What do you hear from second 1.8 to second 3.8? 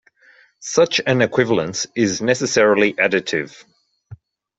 is necessarily additive.